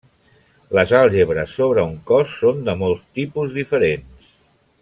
Les 0.77 0.93
àlgebres 0.99 1.53
sobre 1.59 1.85
un 1.91 1.95
cos 2.13 2.35
són 2.39 2.67
de 2.71 2.77
molts 2.83 3.07
tipus 3.19 3.57
diferents. 3.63 4.35